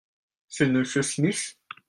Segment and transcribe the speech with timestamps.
[0.47, 0.83] C'est M.
[0.83, 1.59] Smith?